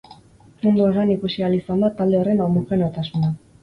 [0.63, 3.37] Mundu osoan ikusi ahal izan da talde horren homogeneotasuna.